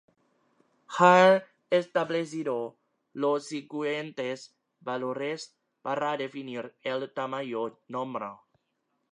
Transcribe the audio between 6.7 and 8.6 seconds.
el tamaño normal.